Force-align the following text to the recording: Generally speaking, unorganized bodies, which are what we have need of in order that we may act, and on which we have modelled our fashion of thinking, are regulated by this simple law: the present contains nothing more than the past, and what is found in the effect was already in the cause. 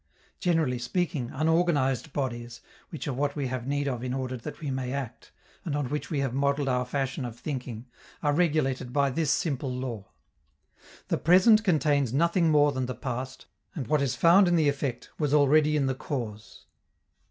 Generally 0.39 0.79
speaking, 0.79 1.29
unorganized 1.31 2.11
bodies, 2.11 2.61
which 2.89 3.07
are 3.07 3.13
what 3.13 3.35
we 3.35 3.45
have 3.49 3.67
need 3.67 3.87
of 3.87 4.03
in 4.03 4.15
order 4.15 4.35
that 4.35 4.59
we 4.59 4.71
may 4.71 4.91
act, 4.91 5.31
and 5.63 5.75
on 5.75 5.89
which 5.89 6.09
we 6.09 6.21
have 6.21 6.33
modelled 6.33 6.67
our 6.67 6.85
fashion 6.87 7.23
of 7.23 7.37
thinking, 7.37 7.85
are 8.23 8.33
regulated 8.33 8.91
by 8.91 9.11
this 9.11 9.29
simple 9.29 9.71
law: 9.71 10.07
the 11.09 11.19
present 11.19 11.63
contains 11.63 12.13
nothing 12.13 12.49
more 12.49 12.71
than 12.71 12.87
the 12.87 12.95
past, 12.95 13.45
and 13.75 13.85
what 13.85 14.01
is 14.01 14.15
found 14.15 14.47
in 14.47 14.55
the 14.55 14.67
effect 14.69 15.11
was 15.19 15.35
already 15.35 15.77
in 15.77 15.85
the 15.85 15.93
cause. 15.93 16.65